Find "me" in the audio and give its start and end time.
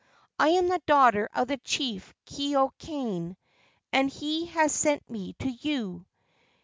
5.07-5.33